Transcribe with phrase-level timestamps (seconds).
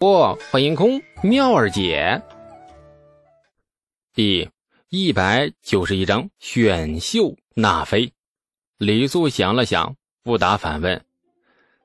[0.00, 2.22] 不，欢迎空妙儿姐。
[4.14, 4.48] 第
[4.88, 8.10] 一百九十一章选秀纳妃。
[8.78, 11.04] 李素想了想，不答，反问：“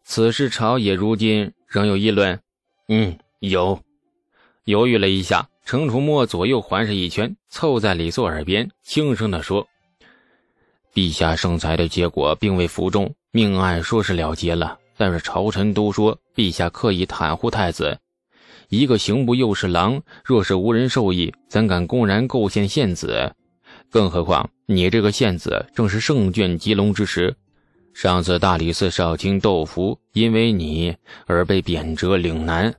[0.05, 2.39] 此事朝野如今仍有议论
[2.88, 3.78] ？”“嗯，有。”
[4.63, 9.68] 犹豫了一下，程楚墨左右环视一圈，凑在李素耳边轻声的说
[10.95, 18.00] ：“陛下圣裁的结果并未服众，命案说是了结了，但是朝臣都说陛下刻意袒护太子。”
[18.70, 23.33] 一个刑部右侍郎，若是无人授意，怎敢公然构陷献子？
[23.89, 27.36] 更何况你这个献子正是圣眷吉隆之时。
[27.93, 30.96] 上次大理寺少卿窦福因为你
[31.28, 32.75] 而被贬谪岭南，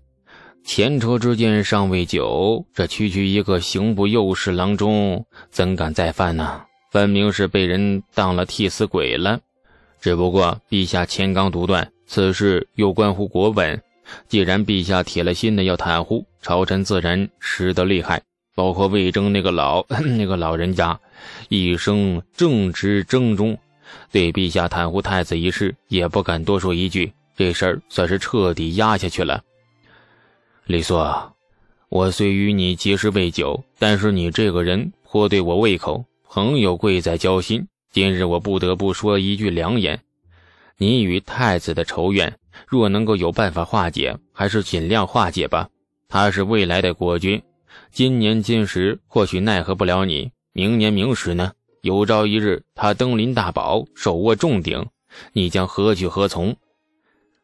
[0.63, 6.63] 前车之鉴尚未久，这区区一个刑部右侍郎中，怎敢再犯呢？
[6.93, 9.41] 分明是被人当了替死鬼了。
[10.01, 13.83] 只不过陛下乾纲独断，此事又关乎国本。
[14.29, 18.23] 既然陛下铁了心的要袒护朝臣，自然吃得厉害。
[18.55, 19.85] 包括魏征那个老
[20.17, 20.99] 那个老人家，
[21.51, 23.59] 一生正直正忠，
[24.11, 27.13] 对陛下袒护太子一事也不敢多说一句。
[27.37, 29.43] 这事儿算是彻底压下去了。
[30.65, 31.05] 李素，
[31.91, 36.05] 我虽与你结识未久，但是你这个人颇对我胃口。
[36.29, 40.01] 朋友贵在交心，今日我不得不说一句良言：
[40.79, 42.39] 你与太子的仇怨。
[42.67, 45.69] 若能够有办法化解，还是尽量化解吧。
[46.09, 47.43] 他是未来的国君，
[47.91, 51.53] 今年今时或许奈何不了你，明年明时呢？
[51.83, 54.87] 有朝一日他登临大宝，手握重鼎，
[55.33, 56.57] 你将何去何从？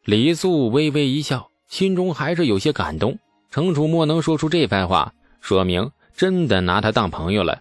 [0.05, 3.19] 李素微微一笑，心中还是有些感动。
[3.51, 7.61] 程楚墨能说出这番话，说明真的拿他当朋友了。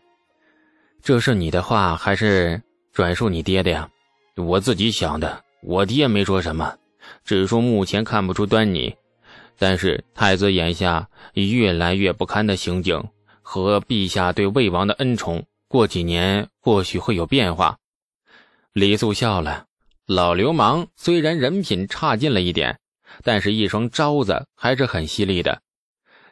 [1.04, 2.62] 这是你的话，还是
[2.94, 3.90] 转述你爹的呀？
[4.38, 6.74] 我自己想的，我爹没说什么。
[7.24, 8.96] 只说目前看不出端倪，
[9.58, 13.04] 但是太子眼下越来越不堪的行径，
[13.42, 17.78] 和陛下对魏王的恩宠，过几年或许会有变化。
[18.74, 19.66] 李素笑了，
[20.06, 22.80] 老流氓虽然人品差劲了一点，
[23.24, 25.62] 但是一双招子还是很犀利的。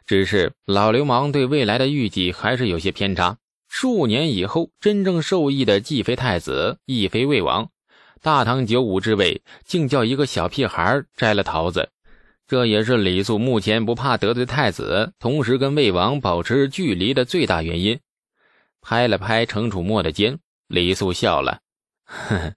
[0.06, 3.36] 只是老流氓对未来的预计还是有些偏差。
[3.68, 7.70] 数年以后，真正受益的既非太子，亦非魏王。
[8.22, 11.88] 大唐九五之位，竟叫一个小屁孩摘了桃子，
[12.46, 17.98] 这也是李素目前不怕得罪太子，同时跟魏王保持距离的最大原因。
[18.82, 21.60] 拍了拍程楚墨的肩，李素笑了
[22.04, 22.54] ：“呵呵，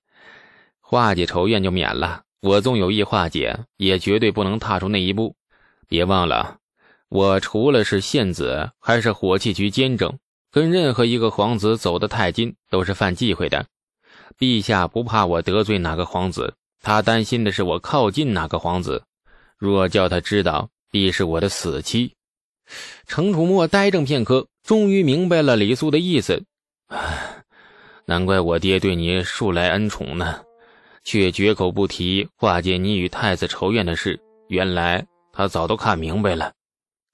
[0.81, 2.23] 化解仇怨就免了。
[2.41, 5.37] 我纵有意化解，也绝对不能踏出那一步。
[5.87, 6.57] 别忘了，
[7.07, 10.19] 我除了是献子，还是火器局监正，
[10.51, 13.65] 跟任何一个皇子走得太近，都是犯忌讳的。”
[14.37, 19.03] 陛下不怕我得罪哪个皇子，他担心的是我靠近哪个皇子。
[19.57, 22.13] 若叫他知道，必是我的死期。
[23.07, 26.43] 程楚墨呆怔片刻，终于明白了李素的意思。
[28.05, 30.41] 难怪我爹对你素来恩宠呢，
[31.03, 34.19] 却绝口不提化解你与太子仇怨的事。
[34.49, 36.53] 原来他早都看明白了。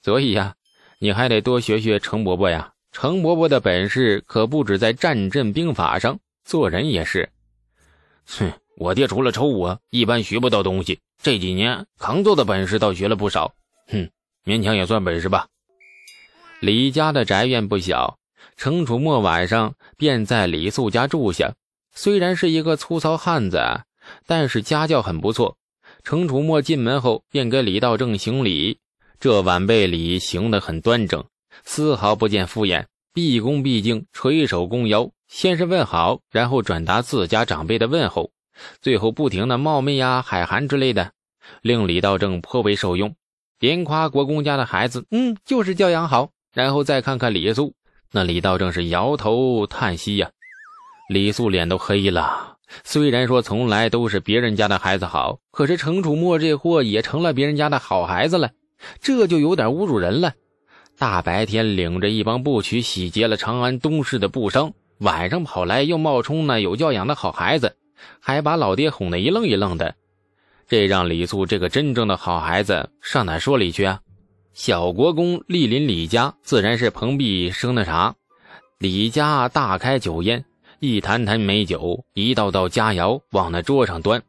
[0.03, 0.55] 所以呀，
[0.99, 2.71] 你还得多学学程伯伯呀。
[2.91, 6.19] 程伯伯的本事可不止在战阵兵法上。
[6.43, 7.29] 做人也是，
[8.25, 8.51] 哼！
[8.77, 10.99] 我爹除了抽我，一般学不到东西。
[11.21, 13.53] 这几年扛揍的本事倒学了不少，
[13.87, 14.09] 哼，
[14.45, 15.47] 勉强也算本事吧。
[16.61, 18.17] 李家的宅院不小，
[18.55, 21.53] 程楚墨晚上便在李素家住下。
[21.93, 23.61] 虽然是一个粗糙汉子，
[24.25, 25.57] 但是家教很不错。
[26.03, 28.79] 程楚墨进门后便给李道正行礼，
[29.19, 31.25] 这晚辈礼行得很端正，
[31.65, 35.11] 丝毫不见敷衍，毕恭毕敬，垂手恭腰。
[35.29, 38.31] 先是问好，然后转达自家长辈的问候，
[38.81, 41.11] 最后不停的冒昧呀、海涵之类的，
[41.61, 43.15] 令李道正颇为受用。
[43.59, 46.31] 连夸国公家的孩子，嗯，就是教养好。
[46.51, 47.75] 然后再看看李素，
[48.11, 50.31] 那李道正是摇头叹息呀。
[51.09, 52.57] 李素脸都黑了。
[52.83, 58.49] 虽然说从来都是别人家的孩子好，可是程楚墨这货也成了别人家的好孩子了，
[58.99, 60.33] 这就有点侮辱人了。
[60.97, 64.73] 大白天领着一帮部曲洗劫了长安东市的布商。
[64.99, 67.75] 晚上跑来又冒充那有教养的好孩子，
[68.19, 69.95] 还把老爹哄得一愣一愣的，
[70.67, 74.01] 这让李素这个真正的好孩子上哪说理去啊？
[74.53, 78.15] 小国公莅临李家，自然是蓬荜生的啥。
[78.77, 80.43] 李家大开酒宴，
[80.79, 84.21] 一坛坛美酒，一道道佳肴往那桌上端。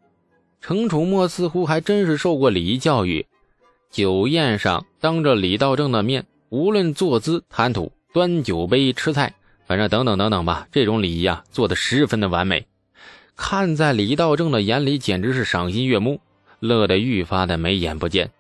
[0.61, 3.27] 程楚墨似乎还真是受过礼仪教育，
[3.91, 9.35] 酒宴上当着李道正的面，无论坐姿谈吐，端酒杯吃菜。
[9.71, 12.67] 反正等等等等吧，这种礼仪啊，做的十分的完美，
[13.37, 16.21] 看在李道正的眼里，简直是赏心悦目，
[16.59, 18.33] 乐得愈发的眉眼不见。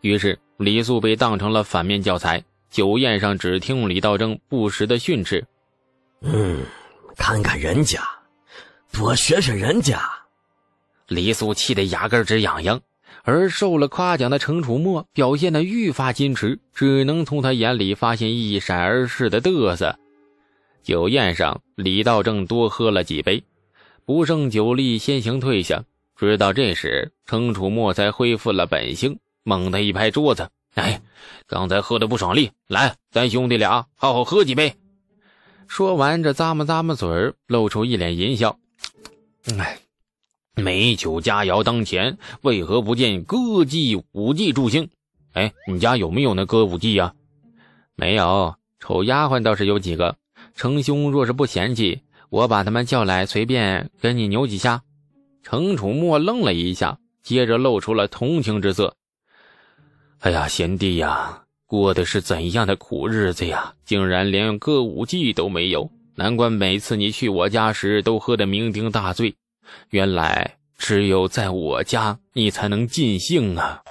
[0.00, 2.42] 于是李素被当成了反面教材。
[2.68, 5.46] 酒宴上只听李道正不时的训斥
[6.22, 6.62] ：“嗯，
[7.16, 8.02] 看看人家，
[8.90, 10.02] 多学学人家。”
[11.06, 12.80] 李素气得牙根直痒痒，
[13.22, 19.96] 而受了夸奖的程楚墨表现得愈发矜持，只能从他眼里发现一闪而逝的嘚瑟。
[20.82, 23.42] 酒宴上，李道正多喝了几杯，
[24.04, 25.84] 不胜酒力，先行退下。
[26.16, 31.00] 直到这时，程楚墨才恢复了本性，猛地一拍桌子：“哎，
[31.46, 34.74] 刚才喝的不爽利，来，咱兄弟俩好好喝几杯。”
[35.66, 38.58] 说完，这咂摸咂摸嘴，露出一脸淫笑
[39.58, 39.78] ：“哎。”
[40.54, 44.90] 美酒佳肴当前，为何不见歌妓舞妓助兴？
[45.32, 47.14] 哎，你家有没有那歌舞伎呀？
[47.94, 50.14] 没有，丑丫鬟倒是有几个。
[50.54, 54.82] 程兄若是不嫌弃，我把他们叫来，随便跟你扭几下。
[55.42, 58.94] 程楚墨愣了一下，接着露出了同情之色。
[60.20, 63.74] 哎呀，贤弟呀，过的是怎样的苦日子呀？
[63.84, 69.34] 竟然连歌舞伎都没有，难怪每次你去我家时都喝得酩酊大醉。
[69.90, 73.82] 原来只有在我家，你才能尽兴啊！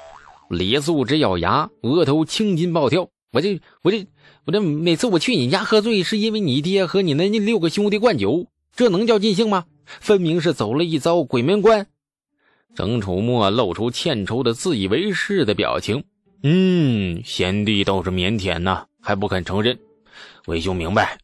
[0.50, 3.10] 李素直咬牙，额头青筋暴跳。
[3.32, 4.06] 我这、我这、
[4.46, 9.66] 我这每次我去你家喝醉，是因为你爹和你那六个兄弟灌酒，这能叫尽兴吗？
[9.86, 11.88] 分明是走了一遭鬼门关。
[12.76, 16.04] 程楚墨露出欠抽的自以为是的表情。
[16.44, 19.80] 嗯，贤弟倒是腼腆呐，还不肯承认。
[20.48, 21.18] 为兄明白。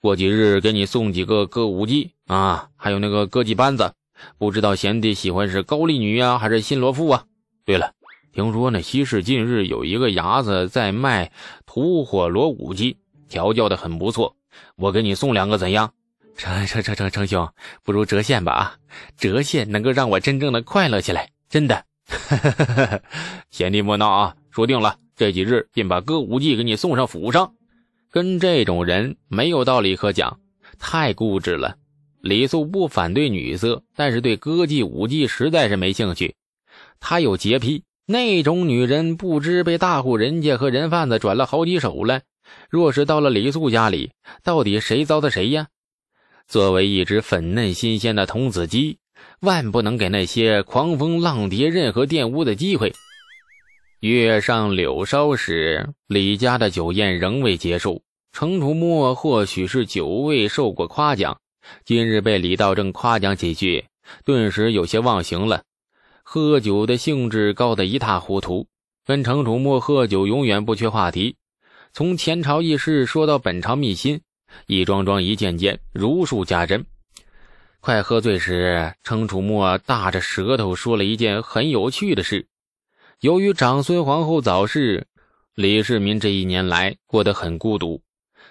[0.00, 3.92] 过几日给你送几个歌舞伎啊，还有那个歌妓班子。
[4.38, 7.24] 不知道贤弟喜欢是高丽女啊，还是新罗妇啊？
[7.64, 7.92] 对了，
[8.34, 11.30] 听说那西市近日有一个伢子在卖
[11.66, 12.96] 吐火罗舞姬，
[13.28, 14.34] 调教的很不错。
[14.74, 15.92] 我给你送两个怎样？
[16.36, 17.48] 程程程程程兄，
[17.84, 18.76] 不如折现吧啊？
[19.16, 21.84] 折现能够让我真正的快乐起来，真的。
[23.50, 24.34] 贤弟莫闹啊！
[24.50, 27.54] 说定了，这几日便把歌舞伎给你送上府上。
[28.10, 30.40] 跟这种人没有道理可讲，
[30.80, 31.76] 太固执了。
[32.20, 36.34] 李素不反对女色，但是对歌妓舞伎实在是没兴趣。
[36.98, 42.20] 他有洁癖，那种女人不知被大户人家和人贩子转了好几手了。
[42.68, 44.10] 若是到了李素家里，
[44.42, 45.68] 到底谁糟蹋谁呀？
[46.46, 48.98] 作为一只粉嫩新鲜的童子鸡，
[49.40, 52.92] 万不能给那些狂蜂浪蝶任何玷污的机会。
[54.00, 58.02] 月上柳梢时，李家的酒宴仍未结束。
[58.32, 61.40] 程楚墨或许是久未受过夸奖，
[61.86, 63.86] 今日被李道正夸奖几句，
[64.26, 65.62] 顿时有些忘形了。
[66.26, 68.66] 喝酒的兴致高得一塌糊涂，
[69.04, 71.36] 跟程楚墨喝酒永远不缺话题，
[71.92, 74.22] 从前朝轶事说到本朝秘辛，
[74.66, 76.84] 一桩桩一件件如数家珍。
[77.78, 82.48] 快喝醉时，程楚墨大着舌头说了一件很有趣的事。
[83.20, 85.06] 由于长孙皇后早逝，
[85.54, 88.02] 李世民这一年来过得很孤独。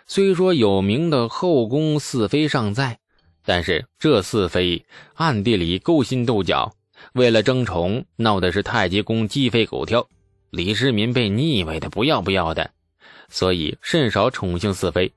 [0.06, 3.00] 虽说有名的后宫四妃尚在，
[3.44, 4.86] 但是这四妃
[5.16, 6.76] 暗地里勾心斗角，
[7.12, 10.08] 为了争宠闹的是太极宫鸡飞狗跳。
[10.50, 12.72] 李世民被腻歪的不要不要的，
[13.28, 15.12] 所以甚少宠幸四妃。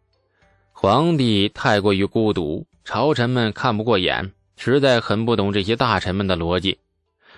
[0.72, 6.78] 皇帝太过于孤独，朝臣们看不过眼，实在很不懂这些大臣们的逻辑。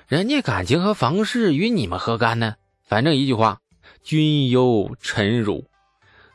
[0.06, 2.54] 人家感情和房事与你们何干呢？
[2.84, 3.60] 反正一句话，
[4.02, 5.66] 君忧臣辱。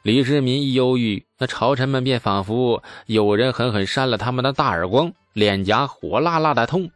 [0.01, 6.91] 李世民一忧郁，那朝臣们便仿佛有人狠狠扇了他们的大耳光，脸颊火辣辣的痛。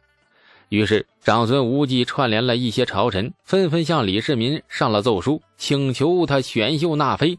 [0.68, 7.38] 于是长孙无忌串联了一些朝臣，纷纷向李世民上了奏书，请求他选秀纳妃，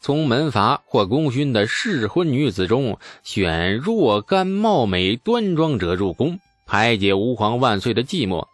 [0.00, 8.46] 从门阀或功勋的适婚女子中选若干貌美端庄者入宫，排解吾皇万岁的寂寞。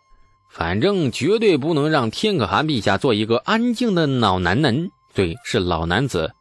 [0.49, 6.33] 反正绝对不能让天可汗陛下做一个安静的老男人，对，是老男子。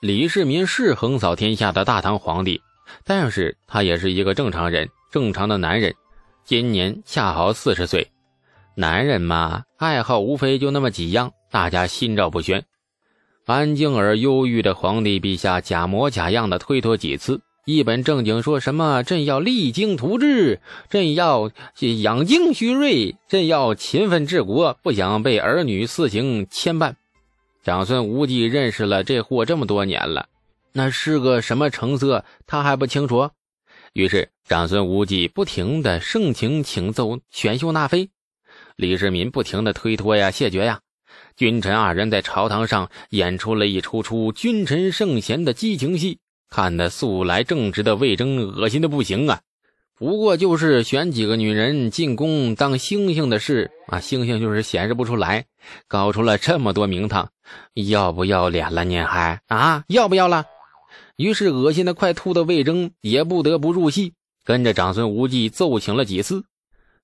[0.00, 2.60] 李世民是横扫天下的大唐皇帝，
[3.04, 5.94] 但是他也是一个正常人，正常的男人。
[6.46, 8.12] 今年恰好四十岁，
[8.76, 12.64] 男人嘛，爱好无非就那么几样，大家心照不宣。
[13.46, 17.40] 安静而忧郁的皇帝陛下假模假样的推脱几次。
[17.64, 19.02] 一本正经说什么？
[19.02, 21.50] 朕要励精图治，朕要
[22.04, 26.94] 养精蓄锐，朕要勤奋治国，不想被儿女私情牵绊。
[27.64, 30.28] 长孙无忌认识了这货这么多年了，
[30.72, 33.30] 那是个什么成色，他还不清楚。
[33.96, 38.10] 于是长孙无忌不停的盛情请奏选秀纳妃，
[38.76, 40.80] 李世民不停的推脱呀谢绝呀，
[41.34, 46.18] 君臣二人在朝堂上演出了一出出君臣圣贤的激情戏。
[46.50, 49.40] 看得素来正直的魏征恶心的不行啊！
[49.96, 55.46] 不过就是选几个女人进宫当星星的事啊，星星就是显示不出来，
[55.88, 57.30] 搞出了这么多名堂，
[57.72, 58.84] 要不要脸了？
[58.84, 59.84] 您还啊？
[59.88, 60.44] 要不要了？
[61.16, 64.12] 于是恶心的快吐的魏征也不得不入戏，
[64.44, 66.44] 跟着长孙无忌奏请了几次。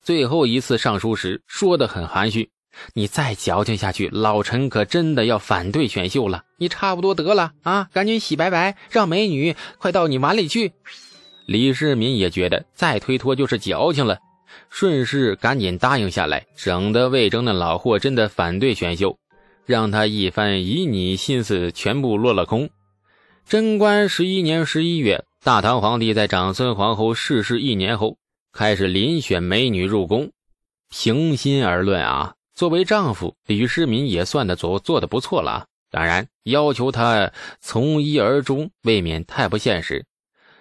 [0.03, 2.51] 最后一次上书时，说的很含蓄
[2.93, 6.45] ：“你再矫情下去，老臣可真的要反对选秀了。
[6.59, 10.73] 你差不多得了啊，赶紧洗白白，让美女快到你碗里去。”
[11.47, 14.19] 李世民也觉得再推脱就是矫情了，
[14.69, 19.17] 顺势赶紧答应下来，省得魏征那老货真的反对选秀，
[19.65, 22.69] 让他一番旖旎心思全部落了空。
[23.47, 28.17] 贞观十一年十一月，大唐皇帝在长孙皇后逝世一年后，
[28.53, 30.31] 开始遴选美女入宫。
[30.89, 35.67] 平心而论啊，作为丈夫，李世民也算得做做的不错了。
[35.91, 40.07] 当然，要求他从一而终，未免太不现实。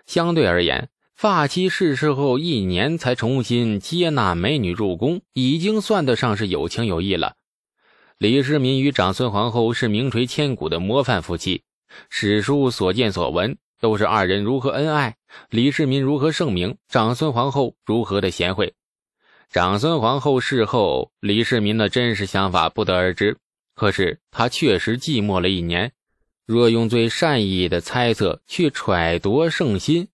[0.06, 7.36] 相对而言，发妻逝世后一年才重新接纳美女入宫，已经算得上是有情有义了。
[8.18, 11.64] 李世民与长孙皇后是名垂千古的模范夫妻，
[12.10, 15.16] 史书所见所闻都是二人如何恩爱，
[15.50, 18.74] 李世民如何盛名，长孙皇后如何的贤惠。
[19.50, 23.38] 长孙皇后事后，李世民的真实想法不得而知，
[23.76, 25.92] 可是他确实寂寞了一年。
[26.46, 30.08] 若用最善意的猜测去揣度圣心，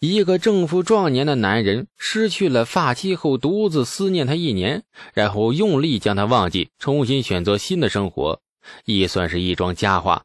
[0.00, 8.40] 一个正负壮年的男人失去了发妻后，独自思念他一年，然后用力将他忘记，重新选择新的生活，
[8.84, 10.24] 亦算是一桩佳话。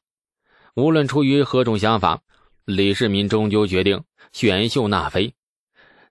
[0.75, 2.21] 无论出于何种想法，
[2.65, 5.33] 李世民终究决定选秀纳妃。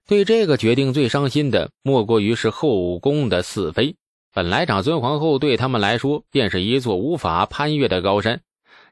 [0.07, 3.95] 对这个决定最伤心的，莫过于是后宫的四妃。
[4.33, 8.41] 本来长孙皇后对他们来说，便是一座无法攀越的高山。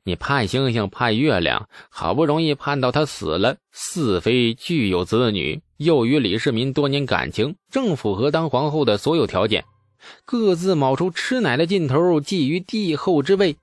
[0.03, 9.63] 你盼星星盼月亮，好不容易盼到她死了，四妃具有子女，又与李世民多年感情，正符合当皇后的所有条件，
[10.25, 13.57] 各自卯出吃奶的劲头，觊觎帝后之位，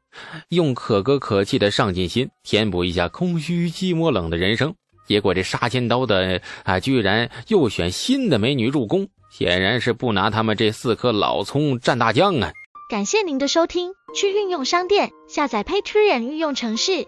[0.48, 4.74] 用可歌可泣的上进心填补一下空虚寂寞冷的人生。
[5.06, 12.52] 结果这杀千刀的啊，居然又选新的美女入宫，显然是不拿他们这四颗老葱蘸大酱啊！
[12.90, 17.06] 感谢您的收听，去运用商店下载 Patreon 运用城市，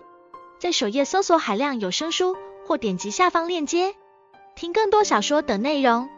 [0.59, 3.95] 在首页搜索海量有声书，或点击下方链接
[4.57, 6.09] 听更多小说等内容。